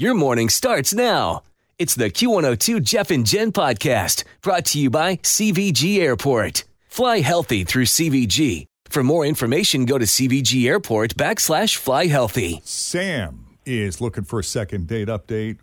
Your 0.00 0.14
morning 0.14 0.48
starts 0.48 0.94
now. 0.94 1.42
It's 1.76 1.96
the 1.96 2.08
Q102 2.08 2.84
Jeff 2.84 3.10
and 3.10 3.26
Jen 3.26 3.50
podcast 3.50 4.22
brought 4.42 4.64
to 4.66 4.78
you 4.78 4.90
by 4.90 5.16
CVG 5.16 5.98
Airport. 5.98 6.62
Fly 6.86 7.18
healthy 7.18 7.64
through 7.64 7.86
CVG. 7.86 8.66
For 8.88 9.02
more 9.02 9.26
information, 9.26 9.86
go 9.86 9.98
to 9.98 10.04
CVG 10.04 10.68
Airport 10.68 11.16
backslash 11.16 11.74
fly 11.74 12.06
healthy. 12.06 12.60
Sam 12.62 13.44
is 13.66 14.00
looking 14.00 14.22
for 14.22 14.38
a 14.38 14.44
second 14.44 14.86
date 14.86 15.08
update 15.08 15.58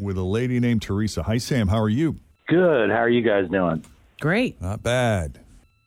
with 0.00 0.16
a 0.16 0.22
lady 0.22 0.60
named 0.60 0.82
Teresa. 0.82 1.24
Hi, 1.24 1.38
Sam. 1.38 1.66
How 1.66 1.80
are 1.80 1.88
you? 1.88 2.14
Good. 2.46 2.90
How 2.90 2.98
are 2.98 3.10
you 3.10 3.22
guys 3.22 3.50
doing? 3.50 3.84
Great. 4.20 4.62
Not 4.62 4.84
bad. 4.84 5.40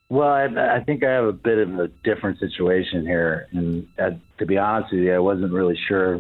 Well, 0.09 0.27
I, 0.27 0.47
I 0.75 0.83
think 0.83 1.05
I 1.05 1.11
have 1.13 1.23
a 1.23 1.31
bit 1.31 1.57
of 1.57 1.79
a 1.79 1.87
different 2.03 2.37
situation 2.39 3.05
here, 3.05 3.47
and 3.51 3.87
uh, 3.97 4.09
to 4.39 4.45
be 4.45 4.57
honest 4.57 4.91
with 4.91 5.03
you, 5.03 5.15
I 5.15 5.19
wasn't 5.19 5.53
really 5.53 5.79
sure 5.87 6.19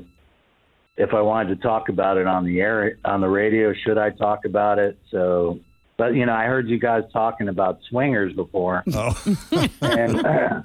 if 0.97 1.13
I 1.13 1.21
wanted 1.21 1.55
to 1.55 1.61
talk 1.61 1.89
about 1.89 2.17
it 2.17 2.27
on 2.27 2.45
the 2.45 2.61
air 2.61 2.97
on 3.03 3.21
the 3.21 3.29
radio. 3.29 3.73
Should 3.73 3.97
I 3.97 4.11
talk 4.11 4.45
about 4.45 4.79
it? 4.79 4.97
So, 5.11 5.59
but 5.97 6.15
you 6.15 6.25
know, 6.25 6.33
I 6.33 6.45
heard 6.45 6.67
you 6.69 6.79
guys 6.79 7.03
talking 7.11 7.47
about 7.47 7.79
swingers 7.89 8.33
before, 8.33 8.83
Oh, 8.93 9.37
and 9.81 10.25
uh, 10.25 10.61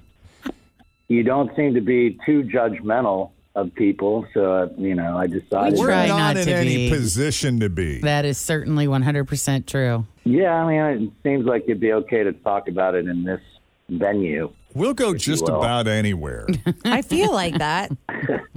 you 1.09 1.23
don't 1.23 1.55
seem 1.57 1.75
to 1.75 1.81
be 1.81 2.19
too 2.27 2.43
judgmental 2.43 3.31
of 3.55 3.75
people. 3.75 4.27
So, 4.35 4.53
uh, 4.53 4.69
you 4.77 4.95
know, 4.95 5.17
I 5.19 5.27
decided. 5.27 5.75
We 5.75 5.81
we're 5.81 5.91
not, 5.91 6.09
not 6.09 6.37
in 6.37 6.47
to 6.47 6.55
any 6.55 6.89
be. 6.89 6.91
position 6.91 7.61
to 7.61 7.69
be. 7.69 8.01
That 8.01 8.25
is 8.25 8.39
certainly 8.39 8.87
100% 8.87 9.67
true. 9.67 10.07
Yeah, 10.25 10.53
I 10.53 10.69
mean, 10.69 11.07
it 11.07 11.13
seems 11.29 11.47
like 11.47 11.65
it'd 11.65 11.81
be 11.81 11.93
okay 11.93 12.23
to 12.23 12.33
talk 12.33 12.69
about 12.69 12.95
it 12.95 13.07
in 13.07 13.25
this 13.25 13.41
venue. 13.89 14.53
We'll 14.75 14.95
go 14.95 15.15
just 15.15 15.49
about 15.49 15.89
anywhere. 15.89 16.47
I 16.85 17.03
feel 17.03 17.33
like 17.33 17.59
that. 17.59 17.91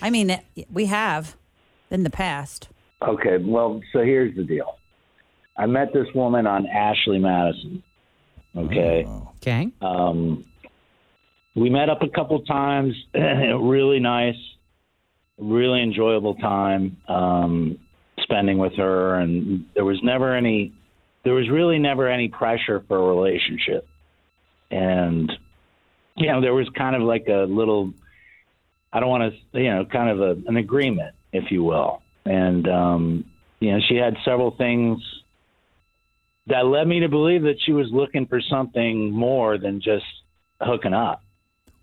I 0.00 0.10
mean, 0.10 0.40
we 0.72 0.86
have 0.86 1.36
in 1.90 2.02
the 2.02 2.10
past. 2.10 2.68
Okay, 3.02 3.38
well, 3.38 3.80
so 3.92 4.00
here's 4.00 4.34
the 4.36 4.44
deal. 4.44 4.78
I 5.56 5.66
met 5.66 5.92
this 5.92 6.06
woman 6.14 6.46
on 6.46 6.66
Ashley 6.66 7.18
Madison. 7.18 7.82
Okay. 8.56 9.06
Okay. 9.36 9.68
Um, 9.80 10.44
we 11.54 11.70
met 11.70 11.90
up 11.90 12.02
a 12.02 12.08
couple 12.08 12.40
times. 12.42 12.94
really 13.14 13.98
nice, 14.00 14.36
really 15.38 15.82
enjoyable 15.82 16.34
time 16.36 16.96
um, 17.08 17.78
spending 18.20 18.58
with 18.58 18.74
her, 18.74 19.16
and 19.16 19.66
there 19.74 19.84
was 19.84 19.98
never 20.02 20.34
any. 20.34 20.72
There 21.24 21.34
was 21.34 21.48
really 21.50 21.78
never 21.78 22.08
any 22.08 22.28
pressure 22.28 22.84
for 22.86 22.96
a 22.96 23.14
relationship, 23.14 23.86
and 24.70 25.30
you 26.16 26.28
know 26.28 26.40
there 26.40 26.54
was 26.54 26.68
kind 26.70 26.96
of 26.96 27.02
like 27.02 27.26
a 27.28 27.46
little. 27.48 27.92
I 28.92 29.00
don't 29.00 29.08
want 29.08 29.34
to, 29.52 29.60
you 29.60 29.70
know, 29.70 29.84
kind 29.84 30.08
of 30.10 30.20
a, 30.20 30.40
an 30.48 30.56
agreement, 30.56 31.14
if 31.32 31.50
you 31.50 31.62
will, 31.62 32.02
and 32.24 32.66
um, 32.68 33.24
you 33.60 33.72
know 33.72 33.80
she 33.88 33.96
had 33.96 34.16
several 34.24 34.50
things 34.52 35.00
that 36.46 36.64
led 36.66 36.88
me 36.88 37.00
to 37.00 37.08
believe 37.08 37.42
that 37.42 37.56
she 37.64 37.72
was 37.72 37.88
looking 37.92 38.26
for 38.26 38.40
something 38.40 39.10
more 39.10 39.58
than 39.58 39.80
just 39.80 40.06
hooking 40.60 40.94
up. 40.94 41.22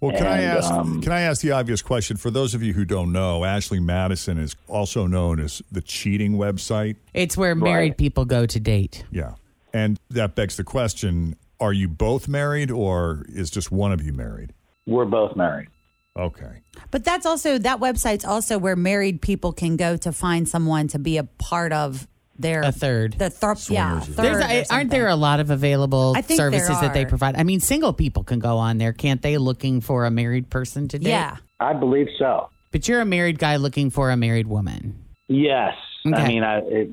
Well, 0.02 0.12
can 0.16 0.28
I 0.28 0.42
ask? 0.42 0.72
um, 0.72 1.02
can 1.02 1.12
I 1.12 1.22
ask 1.22 1.42
the 1.42 1.52
obvious 1.52 1.82
question 1.82 2.18
for 2.18 2.30
those 2.30 2.54
of 2.54 2.62
you 2.62 2.74
who 2.74 2.86
don't 2.86 3.12
know? 3.12 3.46
Ashley 3.46 3.80
Madison 3.80 4.38
is 4.38 4.56
also 4.68 5.08
known 5.08 5.40
as 5.40 5.62
the 5.72 5.82
cheating 5.82 6.34
website. 6.34 6.96
It's 7.14 7.38
where 7.38 7.56
married 7.56 7.92
Right. 7.92 7.98
people 7.98 8.26
go 8.26 8.46
to 8.46 8.60
date. 8.60 9.06
Yeah, 9.12 9.36
and 9.74 10.00
that 10.10 10.36
begs 10.36 10.58
the 10.58 10.64
question: 10.64 11.36
Are 11.60 11.72
you 11.74 11.88
both 11.88 12.28
married, 12.28 12.72
or 12.72 13.26
is 13.30 13.50
just 13.50 13.72
one 13.72 13.92
of 13.92 14.02
you 14.02 14.12
married? 14.12 14.54
We're 14.86 15.06
both 15.06 15.36
married. 15.36 15.70
Okay. 16.18 16.62
But 16.92 17.04
that's 17.04 17.26
also 17.26 17.58
that 17.58 17.80
website's 17.80 18.26
also 18.26 18.58
where 18.58 18.76
married 18.76 19.22
people 19.22 19.52
can 19.52 19.76
go 19.78 19.98
to 19.98 20.12
find 20.12 20.48
someone 20.48 20.88
to 20.90 21.00
be 21.00 21.18
a 21.18 21.24
part 21.24 21.74
of 21.74 22.08
their 22.38 22.62
A 22.64 22.72
third. 22.72 23.14
The 23.14 23.30
thir- 23.30 23.56
yeah, 23.70 24.00
Swingers 24.02 24.10
is- 24.10 24.16
third 24.16 24.26
There's, 24.42 24.70
or 24.72 24.74
aren't 24.74 24.90
there 24.92 25.08
a 25.08 25.16
lot 25.16 25.40
of 25.40 25.50
available 25.52 26.14
I 26.16 26.22
think 26.22 26.38
there 26.38 26.52
services 26.52 26.82
that 26.82 26.94
they 26.94 27.04
are. 27.04 27.08
provide? 27.08 27.36
I 27.38 27.44
mean, 27.44 27.60
single 27.62 27.94
people 27.94 28.24
can 28.24 28.40
go 28.40 28.58
on 28.58 28.78
there, 28.78 28.92
can't 28.94 29.22
they? 29.22 29.38
Looking 29.38 29.80
for 29.82 30.06
a 30.06 30.12
married 30.12 30.50
person 30.50 30.88
to 30.90 31.00
date. 31.00 31.10
Yeah. 31.10 31.38
I 31.60 31.74
believe 31.74 32.08
so. 32.20 32.50
But 32.72 32.88
you're 32.90 33.00
a 33.00 33.06
married 33.06 33.40
guy 33.40 33.56
looking 33.56 33.90
for 33.90 34.12
a 34.12 34.18
married 34.18 34.48
woman. 34.48 35.02
Yes. 35.30 35.76
I 36.06 36.28
mean, 36.28 36.44
I, 36.44 36.58
it, 36.60 36.90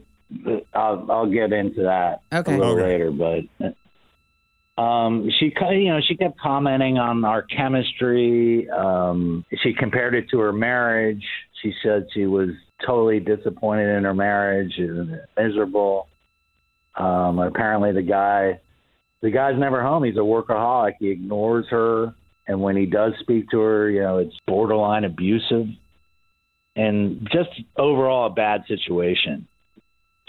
I'll, 0.75 1.11
I'll 1.11 1.27
get 1.31 1.53
into 1.53 1.82
that 1.82 2.21
Okay. 2.32 2.55
a 2.55 2.59
little 2.59 2.75
Okay. 2.78 2.82
later, 2.84 3.11
but 3.11 3.75
um, 4.78 5.28
she, 5.38 5.53
you 5.71 5.88
know, 5.88 6.00
she 6.06 6.16
kept 6.16 6.38
commenting 6.38 6.99
on 6.99 7.25
our 7.25 7.43
chemistry. 7.43 8.69
Um, 8.71 9.44
she 9.62 9.75
compared 9.75 10.15
it 10.15 10.31
to 10.31 10.38
her 10.38 10.53
marriage. 10.53 11.25
She 11.62 11.72
said 11.83 12.06
she 12.15 12.27
was 12.27 12.49
totally 12.84 13.21
disappointed 13.21 13.97
in 13.97 14.05
her 14.05 14.15
marriage 14.15 14.72
and 14.78 15.21
miserable. 15.37 16.09
Um, 16.97 17.38
apparently, 17.38 17.93
the 17.93 18.03
guy, 18.03 18.61
the 19.21 19.31
guy's 19.31 19.59
never 19.59 19.82
home. 19.82 20.05
He's 20.05 20.16
a 20.16 20.21
workaholic. 20.21 20.94
He 20.99 21.11
ignores 21.11 21.66
her, 21.71 22.15
and 22.49 22.61
when 22.61 22.77
he 22.77 22.87
does 22.87 23.12
speak 23.21 23.50
to 23.50 23.61
her, 23.61 23.91
you 23.91 24.00
know, 24.00 24.19
it's 24.19 24.34
borderline 24.47 25.05
abusive 25.05 25.66
and 26.75 27.28
just 27.32 27.50
overall 27.77 28.27
a 28.27 28.31
bad 28.31 28.62
situation. 28.66 29.47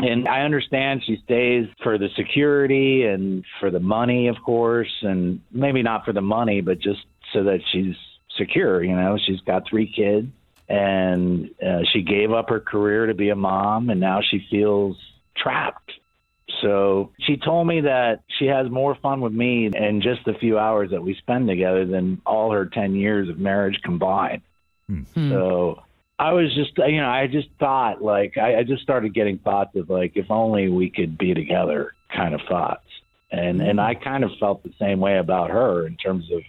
And 0.08 0.28
I 0.28 0.42
understand 0.42 1.02
she 1.06 1.22
stays 1.24 1.68
for 1.82 1.98
the 1.98 2.10
security 2.16 3.06
and 3.06 3.46
for 3.60 3.72
the 3.72 3.80
money, 3.80 4.28
of 4.28 4.36
course, 4.44 4.92
and 5.02 5.40
maybe 5.52 5.82
not 5.82 6.06
for 6.06 6.14
the 6.14 6.22
money, 6.22 6.62
but 6.62 6.80
just 6.80 7.06
so 7.32 7.44
that 7.44 7.60
she's 7.72 7.96
secure. 8.38 8.84
You 8.84 8.96
know, 8.96 9.18
she's 9.24 9.40
got 9.42 9.68
three 9.68 9.92
kids, 9.92 10.28
and 10.68 11.50
uh, 11.66 11.82
she 11.92 12.02
gave 12.02 12.32
up 12.32 12.50
her 12.50 12.60
career 12.60 13.08
to 13.08 13.14
be 13.14 13.30
a 13.30 13.36
mom, 13.36 13.90
and 13.90 14.00
now 14.00 14.22
she 14.22 14.46
feels 14.50 14.98
trapped. 15.36 15.92
So 16.62 17.12
she 17.20 17.38
told 17.38 17.68
me 17.68 17.82
that 17.82 18.24
she 18.40 18.46
has 18.46 18.70
more 18.70 18.96
fun 18.96 19.22
with 19.22 19.34
me 19.34 19.68
in 19.68 20.02
just 20.02 20.26
the 20.26 20.34
few 20.34 20.58
hours 20.58 20.92
that 20.92 21.02
we 21.02 21.16
spend 21.16 21.48
together 21.48 21.86
than 21.86 22.22
all 22.26 22.52
her 22.52 22.66
10 22.66 22.96
years 22.96 23.30
of 23.30 23.38
marriage 23.40 23.80
combined. 23.84 24.42
Hmm. 24.88 25.30
So 25.30 25.84
I 26.20 26.34
was 26.34 26.54
just, 26.54 26.78
you 26.78 27.02
know, 27.02 27.10
I 27.10 27.28
just 27.28 27.50
thought 27.60 28.02
like, 28.02 28.38
I, 28.38 28.60
I 28.60 28.64
just 28.64 28.84
started 28.84 29.14
getting 29.14 29.40
thoughts 29.40 29.76
of 29.76 29.90
like, 29.90 30.14
if 30.16 30.30
only 30.30 30.70
we 30.70 30.90
could 30.90 31.18
be 31.18 31.34
together 31.34 31.94
kind 32.16 32.36
of 32.36 32.42
thoughts. 32.48 32.86
And, 33.32 33.62
and 33.62 33.82
I 33.82 33.96
kind 33.96 34.24
of 34.24 34.30
felt 34.40 34.62
the 34.64 34.74
same 34.80 35.00
way 35.00 35.18
about 35.18 35.50
her 35.50 35.88
in 35.88 35.98
terms 35.98 36.32
of 36.32 36.42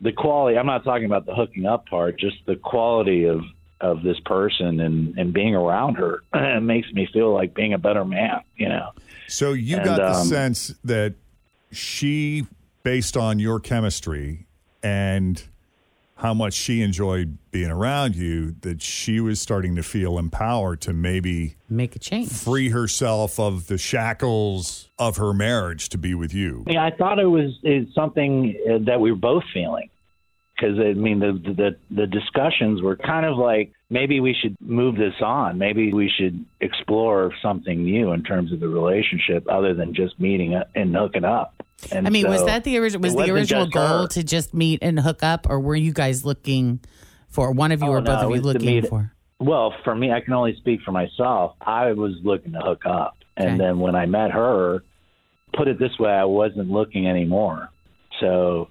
the 0.00 0.12
quality. 0.12 0.58
I'm 0.58 0.66
not 0.66 0.82
talking 0.82 1.04
about 1.04 1.26
the 1.26 1.34
hooking 1.34 1.64
up 1.64 1.86
part, 1.86 2.18
just 2.18 2.38
the 2.46 2.56
quality 2.56 3.26
of, 3.26 3.40
of 3.80 4.02
this 4.02 4.18
person 4.26 4.80
and, 4.80 5.16
and 5.16 5.32
being 5.32 5.54
around 5.54 5.94
her 5.94 6.22
it 6.34 6.62
makes 6.62 6.90
me 6.92 7.08
feel 7.12 7.32
like 7.32 7.54
being 7.54 7.72
a 7.72 7.78
better 7.78 8.04
man, 8.04 8.40
you 8.56 8.68
know? 8.68 8.90
So 9.28 9.52
you 9.52 9.76
And, 9.76 9.84
got 9.84 9.96
the 9.96 10.12
um, 10.18 10.26
sense 10.26 10.74
that 10.84 11.14
she, 11.70 12.46
based 12.82 13.16
on 13.16 13.38
your 13.38 13.60
chemistry 13.60 14.46
and 14.82 15.40
how 16.20 16.34
much 16.34 16.52
she 16.52 16.82
enjoyed 16.82 17.38
being 17.50 17.70
around 17.70 18.14
you, 18.14 18.54
that 18.60 18.82
she 18.82 19.20
was 19.20 19.40
starting 19.40 19.74
to 19.76 19.82
feel 19.82 20.18
empowered 20.18 20.80
to 20.82 20.92
maybe 20.92 21.56
Make 21.68 21.96
a 21.96 21.98
change. 21.98 22.30
free 22.30 22.68
herself 22.68 23.40
of 23.40 23.66
the 23.68 23.78
shackles 23.78 24.90
of 24.98 25.16
her 25.16 25.32
marriage 25.32 25.88
to 25.90 25.98
be 25.98 26.14
with 26.14 26.34
you. 26.34 26.64
Yeah, 26.66 26.84
I 26.84 26.90
thought 26.90 27.18
it 27.18 27.26
was 27.26 27.52
is 27.62 27.86
something 27.94 28.54
uh, 28.70 28.78
that 28.86 29.00
we 29.00 29.10
were 29.12 29.16
both 29.18 29.44
feeling 29.54 29.88
because 30.54 30.78
I 30.78 30.92
mean 30.92 31.20
the, 31.20 31.32
the 31.32 31.76
the 31.90 32.06
discussions 32.06 32.82
were 32.82 32.96
kind 32.96 33.24
of 33.24 33.36
like 33.38 33.72
maybe 33.90 34.20
we 34.20 34.34
should 34.40 34.56
move 34.60 34.96
this 34.96 35.14
on. 35.20 35.58
Maybe 35.58 35.92
we 35.92 36.08
should 36.08 36.44
explore 36.60 37.32
something 37.42 37.82
new 37.84 38.12
in 38.12 38.22
terms 38.22 38.52
of 38.52 38.60
the 38.60 38.68
relationship 38.68 39.46
other 39.50 39.74
than 39.74 39.94
just 39.94 40.18
meeting 40.18 40.58
and 40.74 40.94
hooking 40.94 41.24
up. 41.24 41.54
And 41.92 42.06
I 42.06 42.10
mean, 42.10 42.28
was 42.28 42.44
that 42.44 42.64
the 42.64 42.78
original? 42.78 43.02
Was 43.02 43.14
the 43.16 43.30
original 43.32 43.66
goal 43.66 44.02
her. 44.02 44.06
to 44.08 44.22
just 44.22 44.52
meet 44.54 44.78
and 44.82 44.98
hook 45.00 45.22
up, 45.22 45.46
or 45.48 45.58
were 45.60 45.74
you 45.76 45.92
guys 45.92 46.24
looking 46.24 46.80
for 47.28 47.52
one 47.52 47.72
of 47.72 47.80
you 47.82 47.88
Oh, 47.88 47.92
or 47.92 48.00
both 48.02 48.18
of 48.18 48.28
you 48.28 48.28
it 48.28 48.30
was 48.32 48.40
to 48.40 48.46
looking 48.58 48.66
meet- 48.82 48.86
for? 48.88 49.12
Well, 49.38 49.74
for 49.84 49.94
me, 49.94 50.12
I 50.12 50.20
can 50.20 50.34
only 50.34 50.54
speak 50.56 50.80
for 50.82 50.92
myself. 50.92 51.54
I 51.62 51.92
was 51.92 52.12
looking 52.22 52.52
to 52.52 52.58
hook 52.58 52.82
up, 52.84 53.16
and 53.38 53.48
Okay. 53.48 53.56
then 53.58 53.78
when 53.78 53.94
I 53.94 54.04
met 54.04 54.30
her, 54.32 54.82
put 55.54 55.66
it 55.66 55.78
this 55.78 55.98
way, 55.98 56.10
I 56.12 56.24
wasn't 56.26 56.70
looking 56.70 57.06
anymore. 57.08 57.70
So, 58.20 58.68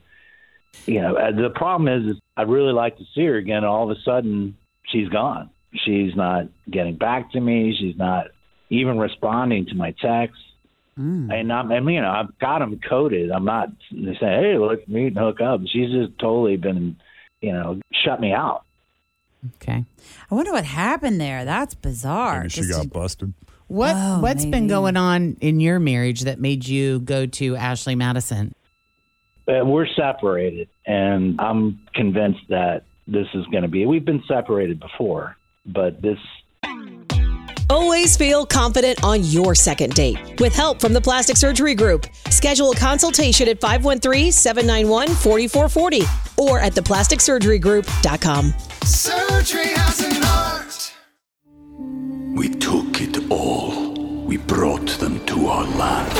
you 0.85 1.01
know, 1.01 1.15
uh, 1.15 1.31
the 1.31 1.49
problem 1.55 1.87
is, 1.87 2.11
is 2.15 2.21
I'd 2.37 2.49
really 2.49 2.73
like 2.73 2.97
to 2.99 3.03
see 3.15 3.25
her 3.25 3.37
again. 3.37 3.65
All 3.65 3.89
of 3.89 3.97
a 3.97 3.99
sudden, 4.01 4.55
she's 4.91 5.09
gone. 5.09 5.49
She's 5.85 6.15
not 6.15 6.47
getting 6.69 6.95
back 6.95 7.31
to 7.33 7.39
me. 7.39 7.75
She's 7.79 7.95
not 7.97 8.27
even 8.69 8.97
responding 8.97 9.65
to 9.67 9.75
my 9.75 9.91
texts. 10.01 10.43
And 10.97 11.53
I'm, 11.53 11.71
and 11.71 11.89
you 11.89 12.01
know, 12.01 12.09
I've 12.11 12.37
got 12.39 12.59
them 12.59 12.77
coded. 12.89 13.31
I'm 13.31 13.45
not 13.45 13.69
saying, 13.89 14.17
"Hey, 14.19 14.57
let's 14.57 14.85
meet 14.85 15.07
and 15.07 15.17
hook 15.17 15.39
up." 15.39 15.61
She's 15.65 15.89
just 15.91 16.19
totally 16.19 16.57
been, 16.57 16.97
you 17.39 17.53
know, 17.53 17.79
shut 18.03 18.19
me 18.19 18.33
out. 18.33 18.65
Okay. 19.55 19.85
I 20.29 20.35
wonder 20.35 20.51
what 20.51 20.65
happened 20.65 21.21
there. 21.21 21.45
That's 21.45 21.73
bizarre. 21.73 22.39
Maybe 22.39 22.49
she 22.49 22.61
Just 22.61 22.71
got 22.73 22.83
to- 22.83 22.89
busted. 22.89 23.33
What 23.69 23.93
Oh, 23.95 24.19
What's 24.19 24.43
been 24.43 24.67
going 24.67 24.97
on 24.97 25.37
in 25.39 25.61
your 25.61 25.79
marriage 25.79 26.21
that 26.21 26.41
made 26.41 26.67
you 26.67 26.99
go 26.99 27.25
to 27.27 27.55
Ashley 27.55 27.95
Madison? 27.95 28.53
Uh, 29.47 29.63
we're 29.63 29.87
separated, 29.87 30.67
and 30.85 31.39
I'm 31.39 31.79
convinced 31.95 32.41
that 32.49 32.83
this 33.11 33.27
is 33.33 33.45
going 33.47 33.63
to 33.63 33.69
be. 33.69 33.85
We've 33.85 34.05
been 34.05 34.23
separated 34.27 34.79
before, 34.79 35.35
but 35.65 36.01
this 36.01 36.19
Always 37.69 38.17
feel 38.17 38.45
confident 38.47 39.03
on 39.03 39.23
your 39.23 39.53
second 39.53 39.93
date. 39.93 40.39
With 40.39 40.55
help 40.55 40.81
from 40.81 40.91
the 40.91 41.01
Plastic 41.01 41.37
Surgery 41.37 41.75
Group, 41.75 42.07
schedule 42.31 42.71
a 42.71 42.75
consultation 42.75 43.47
at 43.47 43.61
513-791-4440 43.61 46.39
or 46.39 46.59
at 46.59 46.73
theplasticsurgerygroup.com. 46.73 48.53
Surgery 48.83 49.67
has 49.67 49.99
an 50.01 50.23
art. 50.23 50.93
We 52.35 52.49
took 52.49 53.01
it 53.01 53.29
all. 53.29 53.93
We 54.25 54.37
brought 54.37 54.87
them 54.99 55.23
to 55.27 55.45
our 55.47 55.65
land. 55.65 56.11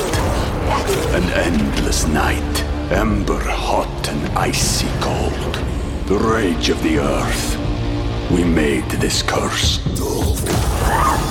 An 1.15 1.23
endless 1.31 2.05
night, 2.05 2.63
ember 2.91 3.39
hot 3.39 4.07
and 4.07 4.37
icy 4.37 4.85
cold. 5.01 5.48
The 6.09 6.17
rage 6.17 6.69
of 6.69 6.81
the 6.83 6.97
earth. 6.99 7.57
We 8.31 8.43
made 8.43 8.85
this 8.99 9.21
curse. 9.21 9.77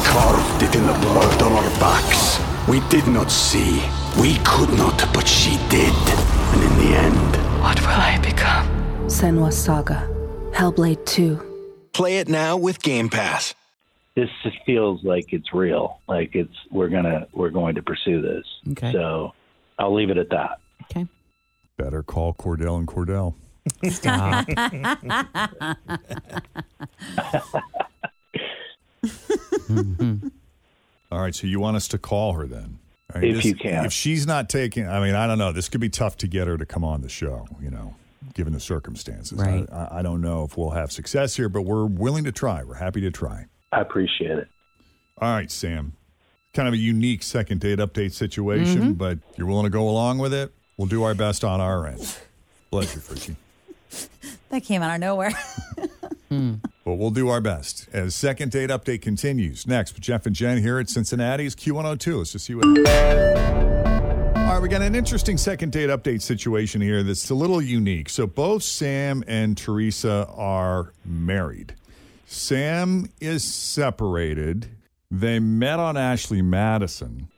Carved 0.06 0.62
it 0.62 0.74
in 0.74 0.86
the 0.86 0.92
blood 1.00 1.42
on 1.42 1.52
our 1.52 1.70
backs. 1.80 2.38
We 2.68 2.80
did 2.88 3.06
not 3.08 3.30
see. 3.30 3.82
We 4.20 4.36
could 4.44 4.70
not, 4.76 4.98
but 5.12 5.26
she 5.26 5.56
did. 5.68 5.92
And 6.52 6.62
in 6.62 6.78
the 6.78 6.96
end, 6.96 7.36
What 7.62 7.80
will 7.80 7.88
I 7.88 8.18
become? 8.22 8.66
Senua 9.08 9.52
Saga. 9.52 10.08
Hellblade 10.52 11.04
2. 11.06 11.88
Play 11.92 12.18
it 12.18 12.28
now 12.28 12.56
with 12.56 12.80
Game 12.82 13.08
Pass. 13.08 13.54
this 14.14 14.30
just 14.42 14.56
feels 14.64 15.02
like 15.04 15.32
it's 15.32 15.52
real. 15.52 16.00
Like 16.08 16.34
it's 16.34 16.54
we're 16.70 16.88
gonna 16.88 17.26
we're 17.32 17.50
going 17.50 17.74
to 17.76 17.82
pursue 17.82 18.20
this. 18.22 18.44
Okay. 18.72 18.92
So 18.92 19.32
I'll 19.78 19.94
leave 19.94 20.10
it 20.10 20.18
at 20.18 20.30
that. 20.30 20.58
Okay. 20.84 21.06
Better 21.76 22.02
call 22.02 22.34
Cordell 22.34 22.78
and 22.78 22.86
Cordell. 22.86 23.34
Stop. 23.90 24.46
All 31.10 31.20
right, 31.20 31.34
so 31.34 31.46
you 31.46 31.58
want 31.60 31.76
us 31.76 31.88
to 31.88 31.98
call 31.98 32.34
her 32.34 32.46
then? 32.46 32.78
All 33.14 33.22
If 33.24 33.44
you 33.44 33.54
can. 33.54 33.84
If 33.86 33.92
she's 33.92 34.26
not 34.26 34.48
taking, 34.50 34.86
I 34.86 35.00
mean, 35.00 35.14
I 35.14 35.26
don't 35.26 35.38
know. 35.38 35.52
This 35.52 35.68
could 35.68 35.80
be 35.80 35.88
tough 35.88 36.16
to 36.18 36.26
get 36.28 36.46
her 36.46 36.58
to 36.58 36.66
come 36.66 36.84
on 36.84 37.00
the 37.00 37.08
show, 37.08 37.46
you 37.62 37.70
know, 37.70 37.94
given 38.34 38.52
the 38.52 38.60
circumstances. 38.60 39.38
Right. 39.38 39.66
I, 39.72 39.76
I- 39.76 39.98
I 39.98 40.02
don't 40.02 40.20
know 40.20 40.44
if 40.44 40.56
we'll 40.58 40.70
have 40.70 40.92
success 40.92 41.34
here, 41.36 41.48
but 41.48 41.62
we're 41.62 41.86
willing 41.86 42.24
to 42.24 42.32
try. 42.32 42.62
We're 42.62 42.74
happy 42.74 43.00
to 43.02 43.10
try. 43.10 43.46
I 43.72 43.80
appreciate 43.80 44.38
it. 44.38 44.48
All 45.20 45.30
right, 45.30 45.50
Sam. 45.50 45.94
Kind 46.54 46.68
of 46.68 46.74
a 46.74 46.78
unique 46.78 47.22
second 47.22 47.60
date 47.60 47.78
update 47.78 48.12
situation, 48.12 48.80
Mm-hmm. 48.80 48.92
but 48.92 49.18
you're 49.36 49.46
willing 49.46 49.64
to 49.64 49.70
go 49.70 49.88
along 49.88 50.18
with 50.18 50.32
it? 50.34 50.52
We'll 50.76 50.88
do 50.88 51.02
our 51.02 51.14
best 51.14 51.42
on 51.44 51.60
our 51.60 51.86
end. 51.86 52.16
Bless 52.70 52.94
you, 52.94 53.00
Fritchie. 53.00 53.36
that 54.50 54.64
came 54.64 54.82
out 54.82 54.94
of 54.94 55.00
nowhere. 55.00 55.32
Hmm. 56.28 56.56
But 56.84 56.94
we'll 56.94 57.10
do 57.10 57.28
our 57.28 57.40
best 57.40 57.88
as 57.90 58.14
second 58.14 58.52
date 58.52 58.68
update 58.68 59.00
continues. 59.00 59.66
Next, 59.66 59.94
with 59.94 60.02
Jeff 60.02 60.26
and 60.26 60.36
Jen 60.36 60.58
here 60.58 60.78
at 60.78 60.90
Cincinnati's 60.90 61.54
Q102. 61.54 62.18
Let's 62.18 62.32
just 62.32 62.44
see 62.44 62.54
what. 62.54 62.66
All 64.36 64.54
right, 64.54 64.60
we 64.60 64.68
got 64.68 64.82
an 64.82 64.94
interesting 64.94 65.38
second 65.38 65.72
date 65.72 65.88
update 65.88 66.20
situation 66.20 66.80
here 66.82 67.02
that's 67.02 67.30
a 67.30 67.34
little 67.34 67.62
unique. 67.62 68.10
So 68.10 68.26
both 68.26 68.62
Sam 68.62 69.24
and 69.26 69.56
Teresa 69.56 70.28
are 70.36 70.92
married. 71.04 71.74
Sam 72.26 73.08
is 73.20 73.42
separated. 73.42 74.68
They 75.10 75.38
met 75.38 75.78
on 75.80 75.96
Ashley 75.96 76.42
Madison. 76.42 77.28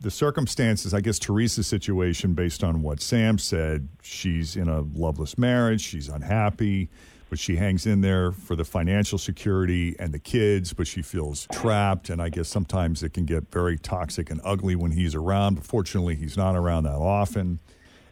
The 0.00 0.10
circumstances, 0.10 0.92
I 0.92 1.00
guess 1.00 1.18
Teresa's 1.18 1.66
situation, 1.66 2.34
based 2.34 2.62
on 2.62 2.82
what 2.82 3.00
Sam 3.00 3.38
said, 3.38 3.88
she's 4.02 4.54
in 4.54 4.68
a 4.68 4.82
loveless 4.82 5.38
marriage. 5.38 5.80
She's 5.80 6.08
unhappy, 6.08 6.90
but 7.30 7.38
she 7.38 7.56
hangs 7.56 7.86
in 7.86 8.02
there 8.02 8.30
for 8.30 8.56
the 8.56 8.64
financial 8.64 9.18
security 9.18 9.96
and 9.98 10.12
the 10.12 10.18
kids, 10.18 10.74
but 10.74 10.86
she 10.86 11.00
feels 11.00 11.46
trapped. 11.50 12.10
And 12.10 12.20
I 12.20 12.28
guess 12.28 12.48
sometimes 12.48 13.02
it 13.02 13.14
can 13.14 13.24
get 13.24 13.50
very 13.50 13.78
toxic 13.78 14.30
and 14.30 14.40
ugly 14.44 14.76
when 14.76 14.90
he's 14.90 15.14
around. 15.14 15.54
But 15.54 15.64
fortunately, 15.64 16.14
he's 16.14 16.36
not 16.36 16.56
around 16.56 16.84
that 16.84 16.96
often. 16.96 17.58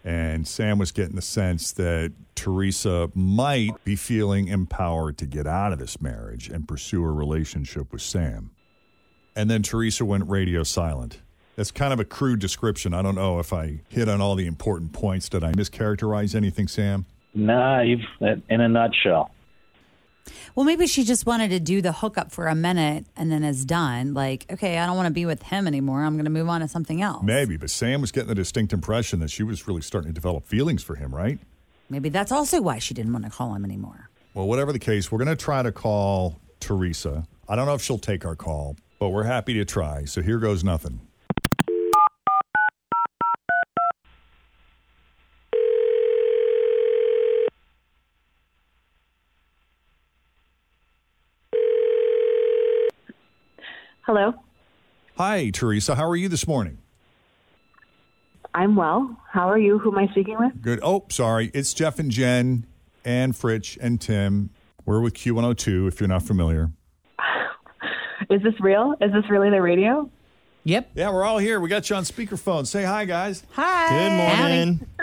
And 0.05 0.47
Sam 0.47 0.79
was 0.79 0.91
getting 0.91 1.17
the 1.17 1.23
sense 1.23 1.73
that 1.73 2.13
Teresa 2.35 3.11
might 3.15 3.73
be 3.85 3.95
feeling 3.97 4.49
empowered 4.49 5.17
to 5.19 5.27
get 5.27 5.47
out 5.47 5.73
of 5.73 5.79
this 5.79 6.01
marriage 6.01 6.49
and 6.49 6.67
pursue 6.67 7.05
a 7.05 7.13
relationship 7.13 7.93
with 7.93 8.03
Sam. 8.03 8.51
And 9.37 9.51
then 9.51 9.63
Teresa 9.63 10.05
went 10.05 10.29
radio 10.29 10.63
silent. 10.63 11.21
That's 11.57 11.71
kind 11.71 11.93
of 11.93 12.01
a 12.01 12.05
crude 12.05 12.41
description. 12.41 12.95
I 12.95 13.03
don't 13.03 13.15
know 13.15 13.39
if 13.39 13.53
I 13.53 13.81
hit 13.89 14.09
on 14.09 14.21
all 14.21 14.35
the 14.35 14.47
important 14.47 14.93
points. 14.93 15.29
Did 15.29 15.45
I 15.45 15.53
mischaracterize 15.53 16.35
anything, 16.35 16.67
Sam? 16.69 17.07
Nah, 17.35 17.81
you've 17.81 18.01
in 18.21 18.61
a 18.61 18.69
nutshell. 18.69 19.31
well, 20.55 20.65
maybe 20.65 20.87
she 20.87 21.05
just 21.05 21.27
wanted 21.27 21.51
to 21.51 21.61
do 21.61 21.83
the 21.83 21.93
hookup 21.93 22.33
for 22.33 22.47
a 22.47 22.55
minute 22.55 23.07
and 23.17 23.31
then 23.31 23.45
is 23.45 23.65
done. 23.65 24.15
Like, 24.15 24.47
okay, 24.53 24.79
I 24.79 24.87
don't 24.87 24.97
want 24.97 25.07
to 25.07 25.13
be 25.13 25.27
with 25.27 25.43
him 25.43 25.67
anymore. 25.67 26.03
I'm 26.03 26.15
going 26.15 26.25
to 26.25 26.31
move 26.31 26.49
on 26.49 26.61
to 26.61 26.69
something 26.69 27.03
else. 27.03 27.23
Maybe, 27.25 27.57
but 27.57 27.71
Sam 27.71 28.01
was 28.01 28.13
getting 28.13 28.29
the 28.29 28.35
distinct 28.35 28.73
impression 28.73 29.21
that 29.21 29.31
she 29.31 29.43
was 29.43 29.67
really 29.69 29.83
starting 29.83 30.11
to 30.11 30.15
develop 30.15 30.47
feelings 30.47 30.83
for 30.83 30.95
him, 30.97 31.15
right? 31.15 31.39
Maybe 31.89 32.09
that's 32.09 32.33
also 32.33 32.63
why 32.63 32.79
she 32.79 32.95
didn't 32.95 33.13
want 33.13 33.25
to 33.25 33.31
call 33.31 33.55
him 33.55 33.65
anymore. 33.65 34.09
Well, 34.33 34.47
whatever 34.47 34.73
the 34.73 34.79
case, 34.79 35.13
we're 35.13 35.19
going 35.19 35.29
to 35.29 35.37
try 35.37 35.63
to 35.63 35.71
call 35.73 36.41
Teresa. 36.61 37.27
I 37.49 37.57
don't 37.57 37.67
know 37.67 37.75
if 37.75 37.83
she'll 37.83 37.99
take 37.99 38.25
our 38.25 38.35
call, 38.35 38.77
but 38.99 39.11
we're 39.11 39.25
happy 39.25 39.55
to 39.55 39.65
try. 39.65 40.05
So 40.07 40.23
here 40.23 40.39
goes 40.39 40.65
nothing. 40.65 41.01
Hello. 54.07 54.35
Hi, 55.17 55.51
Teresa. 55.51 55.95
How 55.95 56.07
are 56.09 56.17
you 56.17 56.29
this 56.29 56.47
morning? 56.47 56.79
I'm 58.55 58.77
well. 58.77 59.17
How 59.31 59.49
are 59.49 59.59
you? 59.59 59.79
Who 59.79 59.93
am 59.93 59.99
I 59.99 60.09
speaking 60.09 60.37
with? 60.39 60.61
Good. 60.61 60.81
Oh, 60.83 61.07
sorry. 61.11 61.51
It's 61.55 61.73
Jeff 61.73 61.99
and 61.99 62.11
Jen 62.11 62.67
and 63.05 63.33
Fritch 63.33 63.79
and 63.81 64.01
Tim. 64.01 64.51
We're 64.85 65.01
with 65.01 65.15
Q102 65.15 65.89
if 65.89 66.01
you're 66.01 66.09
not 66.09 66.23
familiar. 66.23 66.71
Is 68.31 68.43
this 68.43 68.55
real? 68.61 68.95
Is 69.01 69.13
this 69.13 69.25
really 69.31 69.51
the 69.51 69.63
radio? 69.63 70.11
Yep. 70.65 70.91
Yeah, 70.95 71.11
we're 71.11 71.25
all 71.25 71.39
here. 71.39 71.61
We 71.61 71.69
got 71.69 71.89
you 71.89 71.97
on 71.97 72.05
speakerphone. 72.05 72.67
Say 72.67 72.85
hi, 72.85 73.05
guys. 73.05 73.43
Hi. 73.53 73.89
Good 73.89 74.13
morning. 74.17 74.87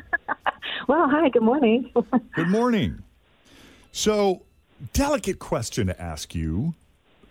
Well, 0.87 1.07
hi. 1.09 1.29
Good 1.29 1.43
morning. 1.43 1.89
Good 2.35 2.49
morning. 2.49 3.01
So, 3.93 4.41
delicate 4.91 5.39
question 5.39 5.87
to 5.87 6.01
ask 6.01 6.35
you. 6.35 6.73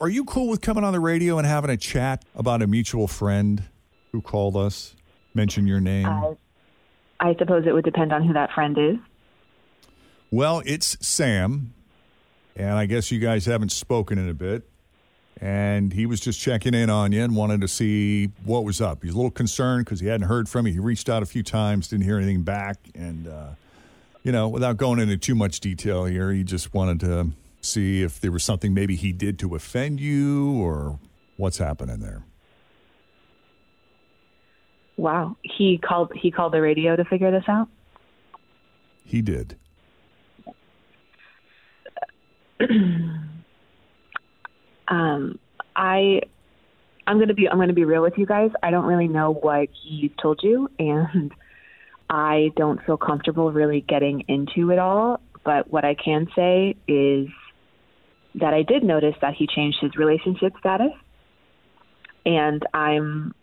Are 0.02 0.08
you 0.08 0.24
cool 0.24 0.48
with 0.48 0.62
coming 0.62 0.82
on 0.82 0.94
the 0.94 1.00
radio 1.00 1.36
and 1.36 1.46
having 1.46 1.68
a 1.68 1.76
chat 1.76 2.24
about 2.34 2.62
a 2.62 2.66
mutual 2.66 3.06
friend 3.06 3.62
who 4.12 4.22
called 4.22 4.56
us? 4.56 4.96
Mention 5.34 5.66
your 5.66 5.78
name. 5.78 6.06
Uh, 6.06 6.34
I 7.20 7.34
suppose 7.38 7.66
it 7.66 7.74
would 7.74 7.84
depend 7.84 8.10
on 8.10 8.26
who 8.26 8.32
that 8.32 8.50
friend 8.52 8.78
is. 8.78 8.96
Well, 10.30 10.62
it's 10.64 10.96
Sam, 11.06 11.74
and 12.56 12.70
I 12.70 12.86
guess 12.86 13.10
you 13.10 13.18
guys 13.18 13.44
haven't 13.44 13.72
spoken 13.72 14.16
in 14.16 14.26
a 14.26 14.34
bit. 14.34 14.66
And 15.38 15.92
he 15.92 16.06
was 16.06 16.18
just 16.18 16.40
checking 16.40 16.72
in 16.72 16.88
on 16.88 17.12
you 17.12 17.22
and 17.22 17.36
wanted 17.36 17.60
to 17.60 17.68
see 17.68 18.30
what 18.44 18.64
was 18.64 18.80
up. 18.80 19.02
He's 19.02 19.12
a 19.12 19.16
little 19.16 19.30
concerned 19.30 19.84
because 19.84 20.00
he 20.00 20.06
hadn't 20.06 20.28
heard 20.28 20.48
from 20.48 20.66
you. 20.66 20.72
He 20.72 20.78
reached 20.78 21.10
out 21.10 21.22
a 21.22 21.26
few 21.26 21.42
times, 21.42 21.88
didn't 21.88 22.04
hear 22.04 22.16
anything 22.16 22.42
back. 22.42 22.78
And, 22.94 23.28
uh, 23.28 23.50
you 24.22 24.32
know, 24.32 24.48
without 24.48 24.78
going 24.78 24.98
into 24.98 25.18
too 25.18 25.34
much 25.34 25.60
detail 25.60 26.06
here, 26.06 26.32
he 26.32 26.42
just 26.42 26.72
wanted 26.72 27.00
to 27.00 27.30
See 27.60 28.02
if 28.02 28.20
there 28.20 28.32
was 28.32 28.42
something 28.42 28.72
maybe 28.72 28.96
he 28.96 29.12
did 29.12 29.38
to 29.40 29.54
offend 29.54 30.00
you 30.00 30.52
or 30.60 30.98
what's 31.36 31.58
happening 31.58 32.00
there. 32.00 32.24
Wow. 34.96 35.36
He 35.42 35.78
called 35.78 36.12
he 36.14 36.30
called 36.30 36.52
the 36.52 36.60
radio 36.60 36.94
to 36.96 37.04
figure 37.04 37.30
this 37.30 37.44
out? 37.48 37.68
He 39.04 39.22
did. 39.22 39.56
um 44.88 45.38
I 45.74 46.20
I'm 47.06 47.16
going 47.16 47.28
to 47.28 47.34
be 47.34 47.48
I'm 47.48 47.56
going 47.56 47.68
to 47.68 47.74
be 47.74 47.84
real 47.84 48.02
with 48.02 48.18
you 48.18 48.26
guys. 48.26 48.50
I 48.62 48.70
don't 48.70 48.84
really 48.84 49.08
know 49.08 49.32
what 49.32 49.68
he 49.72 50.14
told 50.20 50.40
you 50.42 50.70
and 50.78 51.32
I 52.08 52.50
don't 52.56 52.84
feel 52.84 52.96
comfortable 52.96 53.52
really 53.52 53.80
getting 53.80 54.24
into 54.28 54.70
it 54.70 54.78
all, 54.78 55.20
but 55.44 55.70
what 55.72 55.84
I 55.84 55.94
can 55.94 56.28
say 56.36 56.76
is 56.86 57.28
that 58.36 58.54
I 58.54 58.62
did 58.62 58.82
notice 58.82 59.14
that 59.20 59.34
he 59.34 59.46
changed 59.46 59.78
his 59.80 59.96
relationship 59.96 60.52
status 60.58 60.92
and 62.24 62.64
I'm 62.72 63.34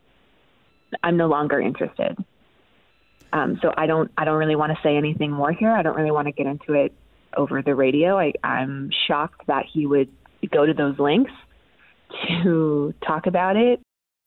I'm 1.03 1.17
no 1.17 1.27
longer 1.27 1.60
interested. 1.60 2.17
Um, 3.34 3.60
so 3.62 3.74
I 3.75 3.88
don't 3.88 4.12
I 4.17 4.25
don't 4.25 4.38
really 4.38 4.56
want 4.56 4.72
to 4.72 4.79
say 4.82 4.96
anything 4.96 5.32
more 5.32 5.51
here. 5.51 5.72
I 5.72 5.82
don't 5.82 5.96
really 5.96 6.12
want 6.12 6.27
to 6.27 6.32
get 6.32 6.46
into 6.46 6.74
it 6.74 6.94
over 7.36 7.62
the 7.62 7.75
radio. 7.75 8.17
I, 8.17 8.34
I'm 8.44 8.89
shocked 9.08 9.48
that 9.48 9.65
he 9.72 9.86
would 9.86 10.10
go 10.50 10.65
to 10.65 10.74
those 10.74 10.98
links 10.98 11.32
to 12.44 12.94
talk 13.06 13.27
about 13.27 13.58
it. 13.58 13.82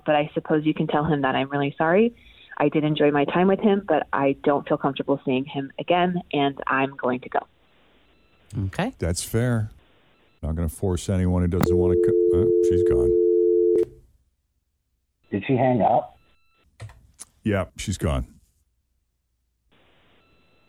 But 0.04 0.16
I 0.16 0.30
suppose 0.34 0.64
you 0.64 0.74
can 0.74 0.86
tell 0.86 1.04
him 1.04 1.22
that 1.22 1.34
I'm 1.34 1.48
really 1.50 1.74
sorry. 1.76 2.14
I 2.56 2.68
did 2.68 2.84
enjoy 2.84 3.10
my 3.10 3.24
time 3.24 3.48
with 3.48 3.60
him, 3.60 3.84
but 3.86 4.06
I 4.12 4.36
don't 4.44 4.68
feel 4.68 4.76
comfortable 4.76 5.20
seeing 5.24 5.44
him 5.46 5.72
again, 5.78 6.20
and 6.32 6.58
I'm 6.66 6.94
going 6.94 7.20
to 7.20 7.28
go. 7.28 7.38
Okay. 8.66 8.92
That's 8.98 9.22
fair. 9.22 9.70
Not 10.42 10.56
going 10.56 10.68
to 10.68 10.74
force 10.74 11.08
anyone 11.08 11.42
who 11.42 11.48
doesn't 11.48 11.76
want 11.76 11.92
to. 11.92 12.00
Co- 12.06 12.38
oh, 12.38 12.62
she's 12.68 12.82
gone. 12.88 13.10
Did 15.30 15.44
she 15.46 15.54
hang 15.54 15.82
up? 15.82 16.16
Yeah, 17.44 17.66
she's 17.76 17.98
gone. 17.98 18.26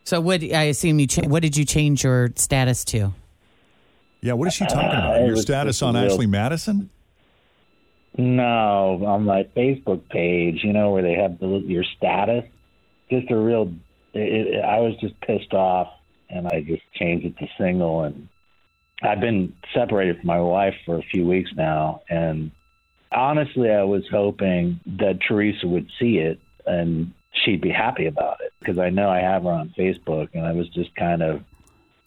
So 0.04 0.20
what? 0.20 0.44
I 0.44 0.64
assume 0.64 1.00
you. 1.00 1.08
Cha- 1.08 1.28
what 1.28 1.42
did 1.42 1.56
you 1.56 1.64
change 1.66 2.04
your 2.04 2.32
status 2.36 2.84
to? 2.86 3.14
Yeah, 4.22 4.34
what 4.34 4.48
is 4.48 4.54
she 4.54 4.66
talking 4.66 4.90
about? 4.90 5.12
Uh, 5.12 5.20
it 5.20 5.26
Your 5.26 5.32
was 5.32 5.42
status 5.42 5.82
on 5.82 5.96
real- 5.96 6.04
Ashley 6.04 6.28
Madison? 6.28 6.90
No, 8.18 9.04
on 9.06 9.24
my 9.24 9.44
Facebook 9.56 10.08
page, 10.10 10.60
you 10.64 10.74
know, 10.74 10.92
where 10.92 11.02
they 11.02 11.14
have 11.14 11.40
the, 11.40 11.48
your 11.66 11.86
status. 11.98 12.44
Just 13.10 13.32
a 13.32 13.38
real. 13.38 13.74
It, 14.14 14.48
it, 14.56 14.66
I 14.66 14.80
was 14.80 14.96
just 15.00 15.20
pissed 15.22 15.54
off, 15.54 15.88
and 16.30 16.46
I 16.48 16.62
just 16.62 16.84
changed 16.94 17.26
it 17.26 17.38
to 17.38 17.48
single. 17.58 18.04
And 18.04 18.28
I've 19.04 19.20
been 19.20 19.54
separated 19.74 20.18
from 20.18 20.28
my 20.28 20.40
wife 20.40 20.76
for 20.86 20.98
a 20.98 21.04
few 21.04 21.28
weeks 21.28 21.52
now, 21.56 22.02
and 22.10 22.52
honestly, 23.12 23.70
I 23.70 23.84
was 23.84 24.04
hoping 24.12 24.80
that 24.98 25.20
Teresa 25.28 25.68
would 25.68 25.88
see 26.00 26.18
it 26.18 26.40
and 26.66 27.12
she'd 27.44 27.62
be 27.62 27.70
happy 27.70 28.06
about 28.06 28.38
it 28.42 28.54
because 28.60 28.78
I 28.78 28.90
know 28.90 29.10
I 29.10 29.20
have 29.20 29.44
her 29.44 29.50
on 29.50 29.74
Facebook, 29.78 30.30
and 30.34 30.46
I 30.46 30.52
was 30.52 30.68
just 30.70 30.96
kind 30.96 31.22
of. 31.22 31.42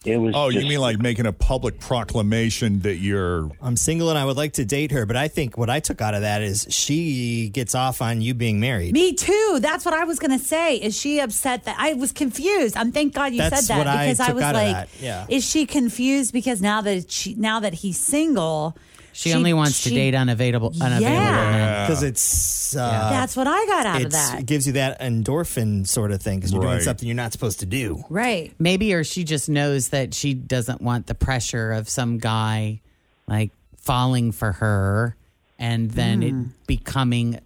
It 0.05 0.17
was. 0.17 0.33
Oh, 0.35 0.49
you 0.49 0.61
mean 0.61 0.79
like 0.79 0.99
making 0.99 1.25
a 1.25 1.33
public 1.33 1.79
proclamation 1.79 2.79
that 2.81 2.95
you're. 2.95 3.49
I'm 3.61 3.77
single 3.77 4.09
and 4.09 4.17
I 4.17 4.25
would 4.25 4.37
like 4.37 4.53
to 4.53 4.65
date 4.65 4.91
her, 4.91 5.05
but 5.05 5.15
I 5.15 5.27
think 5.27 5.57
what 5.57 5.69
I 5.69 5.79
took 5.79 6.01
out 6.01 6.13
of 6.13 6.21
that 6.21 6.41
is 6.41 6.67
she 6.69 7.49
gets 7.49 7.75
off 7.75 8.01
on 8.01 8.21
you 8.21 8.33
being 8.33 8.59
married. 8.59 8.93
Me 8.93 9.13
too. 9.13 9.59
That's 9.61 9.85
what 9.85 9.93
I 9.93 10.03
was 10.03 10.19
going 10.19 10.37
to 10.37 10.43
say. 10.43 10.77
Is 10.77 10.97
she 10.97 11.19
upset 11.19 11.65
that 11.65 11.75
I 11.79 11.93
was 11.93 12.11
confused? 12.11 12.77
I'm 12.77 12.91
thank 12.91 13.13
God 13.13 13.33
you 13.33 13.39
That's 13.39 13.65
said 13.65 13.73
that 13.73 13.77
what 13.79 13.87
I 13.87 14.05
because 14.05 14.19
I, 14.19 14.27
took 14.27 14.35
was 14.35 14.43
out 14.43 14.55
of 14.55 14.61
like, 14.61 14.75
that, 14.75 14.89
yeah. 15.01 15.25
is 15.29 15.43
she 15.43 15.65
confused 15.65 16.33
because 16.33 16.61
now 16.61 16.81
that 16.81 17.11
she 17.11 17.35
now 17.35 17.59
that 17.59 17.73
he's 17.73 17.99
single, 17.99 18.75
She, 19.17 19.33
only 19.33 19.53
wants 19.53 19.83
to 19.83 19.89
she- 19.89 19.95
date 19.95 20.13
unavailable. 20.13 20.73
unavailable 20.81 21.01
Yeah. 21.01 21.51
men. 21.51 21.87
Because 21.87 22.03
it's. 22.03 22.75
Uh, 22.75 23.09
That's 23.11 23.35
what 23.37 23.47
I 23.47 23.65
got 23.65 23.85
out 23.85 24.01
of 24.01 24.07
it's- 24.07 24.29
that. 24.31 24.39
It 24.41 24.45
gives 24.45 24.67
you 24.67 24.73
that 24.73 24.99
endorphin 24.99 25.87
sort 25.87 26.11
of 26.11 26.21
thing 26.21 26.39
because 26.39 26.51
you're 26.51 26.61
doing 26.61 26.73
Right. 26.75 26.83
something 26.83 27.07
you're 27.07 27.15
not 27.15 27.31
supposed 27.31 27.61
to 27.61 27.65
do. 27.65 28.03
Right. 28.09 28.53
Maybe, 28.59 28.93
or 28.93 29.03
she 29.05 29.23
just 29.23 29.47
knows 29.49 29.89
that 29.89 30.13
she 30.13 30.33
doesn't 30.33 30.81
want 30.81 31.07
the 31.07 31.15
pressure 31.15 31.71
of 31.71 31.87
some 31.89 32.17
guy 32.17 32.81
like 33.27 33.51
falling 33.77 34.31
for 34.33 34.51
her 34.51 35.15
and 35.57 35.89
then 35.91 36.21
Mm. 36.21 36.27
it 36.27 36.67
becoming 36.67 37.39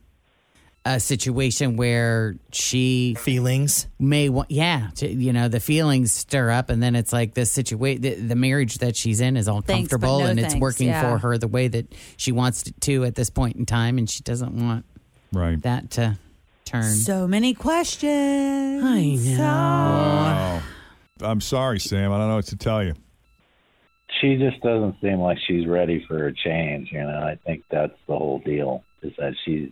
a 0.85 0.99
situation 0.99 1.75
where 1.75 2.35
she 2.51 3.15
feelings 3.19 3.87
may 3.99 4.29
want, 4.29 4.49
yeah, 4.49 4.89
to, 4.95 5.07
you 5.07 5.33
know, 5.33 5.47
the 5.47 5.59
feelings 5.59 6.13
stir 6.13 6.49
up, 6.49 6.69
and 6.69 6.81
then 6.81 6.95
it's 6.95 7.11
like 7.11 7.33
this 7.33 7.51
situation, 7.51 8.01
the, 8.01 8.15
the 8.15 8.35
marriage 8.35 8.77
that 8.77 8.95
she's 8.95 9.19
in 9.19 9.35
is 9.37 9.47
all 9.47 9.61
Thanks, 9.61 9.89
comfortable 9.89 10.19
no 10.19 10.25
and 10.25 10.39
it's 10.39 10.55
working 10.55 10.87
yeah. 10.87 11.01
for 11.01 11.17
her 11.17 11.37
the 11.37 11.49
way 11.49 11.67
that 11.67 11.93
she 12.17 12.31
wants 12.31 12.63
it 12.63 12.79
to 12.81 13.03
at 13.03 13.15
this 13.15 13.29
point 13.29 13.57
in 13.57 13.65
time, 13.65 13.97
and 13.97 14.09
she 14.09 14.23
doesn't 14.23 14.53
want 14.53 14.85
right 15.33 15.61
that 15.63 15.91
to 15.91 16.17
turn. 16.65 16.83
So 16.83 17.27
many 17.27 17.53
questions. 17.53 18.83
I 18.83 19.35
know. 19.37 19.43
Wow. 19.43 20.61
I'm 21.21 21.41
sorry, 21.41 21.79
Sam. 21.79 22.11
I 22.13 22.17
don't 22.17 22.29
know 22.29 22.35
what 22.37 22.45
to 22.45 22.55
tell 22.55 22.83
you. 22.83 22.93
she 24.19 24.37
just 24.37 24.61
doesn't 24.61 24.95
seem 25.01 25.19
like 25.19 25.37
she's 25.47 25.67
ready 25.67 26.03
for 26.07 26.27
a 26.27 26.33
change. 26.33 26.89
You 26.91 27.01
know, 27.01 27.19
I 27.19 27.37
think 27.45 27.63
that's 27.69 27.93
the 28.07 28.15
whole 28.15 28.39
deal 28.39 28.83
is 29.01 29.13
that 29.17 29.33
she's 29.45 29.69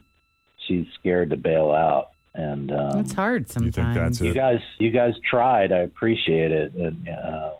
she's 0.68 0.86
scared 1.00 1.30
to 1.32 1.38
bail 1.38 1.72
out. 1.72 2.10
And 2.34 2.72
um, 2.72 3.00
it's 3.00 3.14
hard 3.14 3.50
sometimes. 3.50 3.78
you 3.78 3.84
think 3.84 3.96
that's 3.96 4.22
you 4.22 4.32
it? 4.32 4.36
guys, 4.36 4.60
you 4.78 4.92
guys 4.92 5.14
tried. 5.28 5.72
I 5.72 5.80
appreciate 5.80 6.52
it. 6.52 6.74
And, 6.74 7.10
uh, 7.10 7.52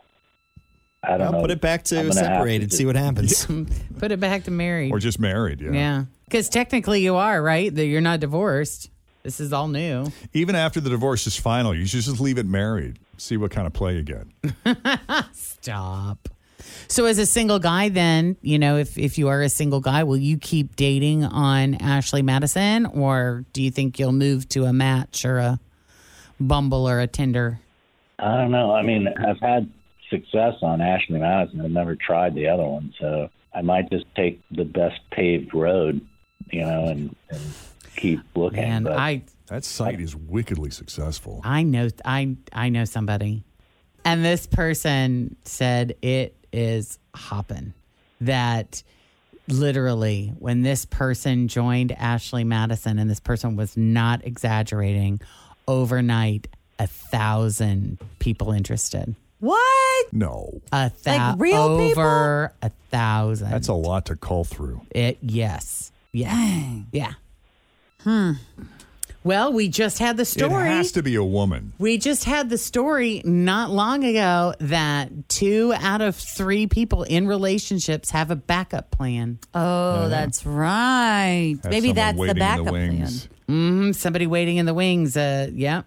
I 1.02 1.16
don't 1.16 1.22
I'll 1.22 1.32
know. 1.32 1.40
put 1.40 1.50
it 1.50 1.60
back 1.60 1.84
to 1.84 1.94
gonna 1.96 2.12
separated, 2.12 2.72
see 2.72 2.84
what 2.84 2.96
happens. 2.96 3.46
Put 3.98 4.10
it 4.10 4.18
back 4.18 4.44
to 4.44 4.50
married. 4.50 4.92
Or 4.92 4.98
just 4.98 5.20
married, 5.20 5.60
yeah. 5.60 5.70
Yeah. 5.70 6.04
Because 6.24 6.48
technically 6.48 7.02
you 7.02 7.14
are, 7.14 7.40
right? 7.40 7.72
That 7.72 7.86
you're 7.86 8.00
not 8.00 8.18
divorced. 8.20 8.90
This 9.22 9.38
is 9.40 9.52
all 9.52 9.68
new. 9.68 10.10
Even 10.32 10.54
after 10.56 10.80
the 10.80 10.90
divorce 10.90 11.26
is 11.26 11.36
final, 11.36 11.72
you 11.74 11.86
should 11.86 12.02
just 12.02 12.20
leave 12.20 12.36
it 12.36 12.46
married. 12.46 12.98
See 13.16 13.36
what 13.36 13.50
kind 13.52 13.66
of 13.66 13.72
play 13.72 13.96
you 13.96 14.02
get. 14.02 14.26
Stop. 15.32 16.28
So 16.88 17.04
as 17.04 17.18
a 17.18 17.26
single 17.26 17.58
guy 17.58 17.88
then, 17.88 18.36
you 18.42 18.58
know, 18.58 18.76
if 18.76 18.96
if 18.96 19.18
you 19.18 19.28
are 19.28 19.42
a 19.42 19.48
single 19.48 19.80
guy, 19.80 20.04
will 20.04 20.16
you 20.16 20.38
keep 20.38 20.76
dating 20.76 21.24
on 21.24 21.74
Ashley 21.76 22.22
Madison 22.22 22.86
or 22.86 23.44
do 23.52 23.62
you 23.62 23.70
think 23.70 23.98
you'll 23.98 24.12
move 24.12 24.48
to 24.50 24.64
a 24.64 24.72
match 24.72 25.24
or 25.24 25.38
a 25.38 25.60
Bumble 26.40 26.88
or 26.88 27.00
a 27.00 27.06
Tinder? 27.06 27.60
I 28.18 28.36
don't 28.36 28.50
know. 28.50 28.72
I 28.72 28.82
mean, 28.82 29.08
I've 29.08 29.40
had 29.40 29.70
success 30.10 30.54
on 30.62 30.80
Ashley 30.80 31.18
Madison. 31.18 31.60
I've 31.60 31.70
never 31.70 31.94
tried 31.96 32.34
the 32.34 32.48
other 32.48 32.64
one, 32.64 32.94
so 32.98 33.28
I 33.54 33.62
might 33.62 33.90
just 33.90 34.06
take 34.14 34.40
the 34.50 34.64
best 34.64 35.00
paved 35.10 35.54
road, 35.54 36.00
you 36.50 36.62
know, 36.62 36.86
and, 36.86 37.14
and 37.30 37.40
keep 37.96 38.20
looking. 38.34 38.62
Man, 38.62 38.84
but 38.84 38.92
I 38.92 39.22
That 39.46 39.64
site 39.64 40.00
is 40.00 40.14
wickedly 40.16 40.70
successful. 40.70 41.40
I 41.44 41.62
know 41.62 41.88
I 42.04 42.36
I 42.52 42.68
know 42.68 42.84
somebody. 42.84 43.44
And 44.04 44.24
this 44.24 44.46
person 44.46 45.36
said 45.44 45.96
it 46.02 46.34
is 46.52 46.98
hopping. 47.14 47.74
That 48.20 48.82
literally 49.48 50.32
when 50.38 50.62
this 50.62 50.84
person 50.84 51.48
joined 51.48 51.92
Ashley 51.92 52.44
Madison 52.44 52.98
and 52.98 53.08
this 53.08 53.20
person 53.20 53.56
was 53.56 53.76
not 53.76 54.24
exaggerating, 54.24 55.20
overnight 55.66 56.48
a 56.78 56.86
thousand 56.86 57.98
people 58.18 58.52
interested. 58.52 59.14
What? 59.40 60.12
No. 60.12 60.60
A 60.72 60.90
thou- 61.04 61.30
Like 61.30 61.40
real 61.40 61.78
people? 61.78 62.02
over 62.02 62.52
a 62.62 62.70
thousand. 62.90 63.50
That's 63.50 63.68
a 63.68 63.74
lot 63.74 64.06
to 64.06 64.16
call 64.16 64.44
through. 64.44 64.80
It 64.90 65.18
yes. 65.22 65.92
Yeah. 66.12 66.80
Yeah. 66.92 67.12
Hmm. 68.02 68.32
Well, 69.24 69.52
we 69.52 69.68
just 69.68 69.98
had 69.98 70.16
the 70.16 70.24
story. 70.24 70.68
It 70.68 70.72
has 70.72 70.92
to 70.92 71.02
be 71.02 71.16
a 71.16 71.24
woman. 71.24 71.72
We 71.78 71.98
just 71.98 72.24
had 72.24 72.50
the 72.50 72.58
story 72.58 73.20
not 73.24 73.70
long 73.70 74.04
ago 74.04 74.54
that 74.60 75.28
two 75.28 75.74
out 75.76 76.00
of 76.00 76.16
three 76.16 76.66
people 76.66 77.02
in 77.02 77.26
relationships 77.26 78.10
have 78.10 78.30
a 78.30 78.36
backup 78.36 78.90
plan. 78.90 79.38
Oh, 79.54 80.08
that's 80.08 80.46
right. 80.46 81.56
Have 81.62 81.70
Maybe 81.70 81.92
that's 81.92 82.14
the 82.14 82.20
waiting 82.20 82.36
in 82.36 82.38
backup 82.38 82.72
wings. 82.72 83.28
hmm 83.46 83.92
Somebody 83.92 84.26
waiting 84.26 84.56
in 84.56 84.66
the 84.66 84.74
wings. 84.74 85.16
Uh, 85.16 85.50
yeah. 85.52 85.82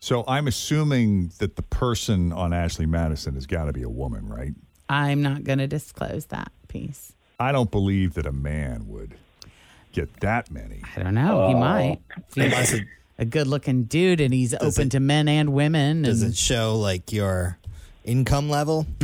So 0.00 0.24
I'm 0.26 0.48
assuming 0.48 1.30
that 1.38 1.56
the 1.56 1.62
person 1.62 2.32
on 2.32 2.52
Ashley 2.52 2.86
Madison 2.86 3.34
has 3.34 3.46
got 3.46 3.66
to 3.66 3.72
be 3.72 3.82
a 3.82 3.88
woman, 3.88 4.28
right? 4.28 4.52
I'm 4.88 5.22
not 5.22 5.44
going 5.44 5.58
to 5.58 5.66
disclose 5.68 6.26
that 6.26 6.52
piece. 6.68 7.12
I 7.40 7.52
don't 7.52 7.70
believe 7.70 8.14
that 8.14 8.26
a 8.26 8.32
man 8.32 8.88
would 8.88 9.14
get 9.92 10.20
that 10.20 10.50
many. 10.50 10.82
I 10.96 11.02
don't 11.02 11.14
know. 11.14 11.48
He 11.48 11.54
oh. 11.54 11.58
might. 11.58 11.98
He 12.34 12.48
he's 12.48 12.74
a, 12.74 12.80
a 13.18 13.24
good 13.24 13.46
looking 13.46 13.84
dude 13.84 14.20
and 14.20 14.32
he's 14.32 14.52
Does 14.52 14.78
open 14.78 14.88
it- 14.88 14.90
to 14.92 15.00
men 15.00 15.28
and 15.28 15.52
women. 15.52 16.02
Does 16.02 16.22
and- 16.22 16.32
it 16.32 16.36
show 16.36 16.76
like 16.76 17.12
your 17.12 17.58
income 18.04 18.48
level? 18.48 18.86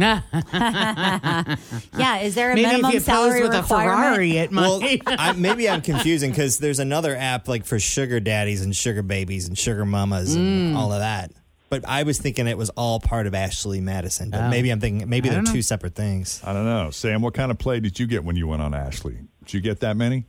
Yeah, 1.99 2.19
is 2.19 2.35
there 2.35 2.53
a 2.53 2.55
Maybe 2.55 2.67
if 2.67 2.73
minimum 2.73 2.91
you 2.93 2.99
pose 2.99 3.05
salary 3.05 3.43
with 3.43 3.55
a 3.55 3.61
requirement? 3.63 3.99
Ferrari, 3.99 4.37
it 4.39 4.53
Well. 4.53 4.81
I, 5.07 5.33
maybe 5.33 5.69
I'm 5.69 5.83
confusing 5.83 6.31
because 6.31 6.59
there's 6.59 6.79
another 6.79 7.17
app 7.17 7.49
like 7.49 7.65
for 7.65 7.79
sugar 7.79 8.21
daddies 8.21 8.63
and 8.63 8.75
sugar 8.75 9.03
babies 9.03 9.49
and 9.49 9.59
sugar 9.59 9.85
mamas 9.85 10.35
and 10.35 10.75
mm. 10.75 10.79
all 10.79 10.93
of 10.93 11.01
that. 11.01 11.33
But 11.71 11.87
I 11.87 12.05
was 12.05 12.19
thinking 12.19 12.47
it 12.47 12.57
was 12.57 12.71
all 12.71 12.99
part 13.01 13.27
of 13.27 13.35
Ashley 13.35 13.81
Madison. 13.81 14.31
But 14.31 14.43
Oh. 14.43 14.49
maybe 14.49 14.71
I'm 14.71 14.81
thinking 14.81 15.09
maybe 15.09 15.29
they're 15.29 15.43
know. 15.43 15.53
two 15.53 15.63
separate 15.63 15.95
things. 15.95 16.41
I 16.45 16.53
don't 16.53 16.65
know. 16.65 16.91
Sam, 16.91 17.21
what 17.21 17.35
kind 17.35 17.51
of 17.51 17.59
play 17.59 17.81
did 17.81 17.99
you 17.99 18.07
get 18.07 18.25
when 18.25 18.37
you 18.37 18.47
went 18.47 18.63
on 18.63 18.75
Ashley? 18.75 19.19
Did 19.45 19.55
you 19.55 19.61
get 19.61 19.81
that 19.81 19.97
many? 19.97 20.25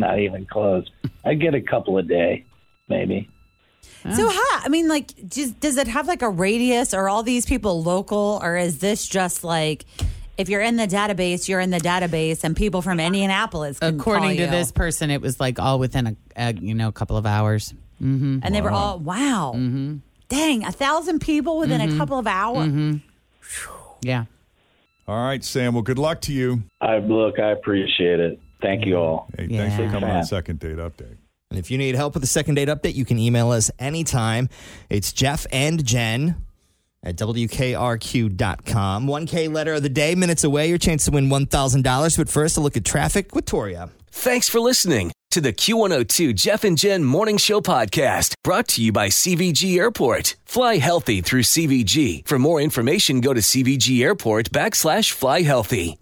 Not 0.00 0.18
even 0.18 0.46
close. 0.46 0.90
I 1.24 1.34
get 1.34 1.54
a 1.54 1.60
couple 1.60 1.98
a 1.98 2.02
day, 2.02 2.44
maybe. 2.88 3.28
So 4.14 4.28
how? 4.28 4.46
I 4.64 4.68
mean, 4.68 4.88
like, 4.88 5.12
just, 5.28 5.60
does 5.60 5.76
it 5.76 5.86
have 5.88 6.08
like 6.08 6.22
a 6.22 6.28
radius? 6.28 6.94
Are 6.94 7.08
all 7.08 7.22
these 7.22 7.44
people 7.46 7.82
local, 7.82 8.40
or 8.42 8.56
is 8.56 8.78
this 8.78 9.06
just 9.06 9.44
like 9.44 9.84
if 10.38 10.48
you're 10.48 10.62
in 10.62 10.76
the 10.76 10.86
database, 10.86 11.48
you're 11.48 11.60
in 11.60 11.68
the 11.70 11.78
database, 11.78 12.42
and 12.44 12.56
people 12.56 12.80
from 12.80 12.98
Indianapolis 12.98 13.78
can 13.78 14.00
According 14.00 14.38
call 14.38 14.46
to 14.46 14.50
this 14.50 14.72
person, 14.72 15.10
it 15.10 15.20
was 15.20 15.38
like 15.38 15.58
all 15.58 15.78
within 15.78 16.06
a, 16.06 16.16
a 16.36 16.52
you 16.54 16.74
know 16.74 16.88
a 16.88 16.92
couple 16.92 17.16
of 17.18 17.26
hours. 17.26 17.74
Mm-hmm. 18.02 18.38
and 18.42 18.54
they 18.54 18.62
were 18.62 18.70
all 18.70 18.98
wow, 18.98 19.52
dang, 20.30 20.64
a 20.64 20.72
thousand 20.72 21.18
people 21.20 21.58
within 21.58 21.82
a 21.82 21.86
Mhm. 21.86 21.98
couple 21.98 22.18
of 22.18 22.26
hours. 22.26 22.66
Mm-hmm. 22.68 22.96
Yeah. 24.00 24.24
All 25.06 25.22
right, 25.26 25.44
Sam. 25.44 25.74
Well, 25.74 25.82
good 25.82 25.98
luck 25.98 26.22
to 26.22 26.32
you. 26.32 26.62
I 26.80 26.98
look, 26.98 27.38
I 27.38 27.50
appreciate 27.50 28.20
it. 28.20 28.40
Thank 28.60 28.86
you 28.86 28.96
all. 28.96 29.28
Hey, 29.36 29.48
thanks 29.48 29.76
for 29.76 29.88
coming 29.88 30.10
on. 30.10 30.24
Second 30.24 30.60
Date 30.60 30.76
Update. 30.76 31.16
And 31.50 31.58
if 31.58 31.70
you 31.70 31.78
need 31.78 31.96
help 31.96 32.14
with 32.14 32.22
the 32.22 32.28
second 32.28 32.54
date 32.54 32.68
update, 32.68 32.94
you 32.94 33.04
can 33.04 33.18
email 33.18 33.50
us 33.50 33.72
anytime. 33.78 34.48
It's 34.88 35.12
Jeff 35.12 35.46
and 35.50 35.84
Jen 35.84 36.36
at 37.02 37.16
WKRQ.com. 37.16 39.06
1K 39.06 39.52
letter 39.52 39.74
of 39.74 39.82
the 39.82 39.88
day, 39.88 40.14
minutes 40.14 40.44
away, 40.44 40.68
your 40.68 40.78
chance 40.78 41.06
to 41.06 41.10
win 41.10 41.28
$1,000. 41.28 42.16
But 42.16 42.28
first, 42.28 42.56
a 42.56 42.60
look 42.60 42.76
at 42.76 42.84
traffic 42.84 43.34
with 43.34 43.46
Toria. 43.46 43.90
Thanks 44.12 44.48
for 44.48 44.60
listening 44.60 45.10
to 45.32 45.40
the 45.40 45.52
Q102 45.52 46.34
Jeff 46.36 46.62
and 46.62 46.78
Jen 46.78 47.02
Morning 47.02 47.36
Show 47.36 47.60
podcast 47.60 48.34
brought 48.44 48.68
to 48.68 48.82
you 48.82 48.92
by 48.92 49.08
CVG 49.08 49.76
Airport. 49.76 50.36
Fly 50.44 50.76
healthy 50.76 51.20
through 51.20 51.42
CVG. 51.42 52.26
For 52.28 52.38
more 52.38 52.60
information, 52.60 53.20
go 53.20 53.32
to 53.34 53.40
CVG 53.40 54.02
Airport 54.02 54.50
backslash 54.50 55.10
fly 55.10 55.42
healthy. 55.42 55.98